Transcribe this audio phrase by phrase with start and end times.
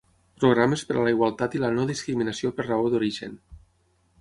[0.43, 3.37] Programes per a la igualtat i la no-discriminació per raó d'origen.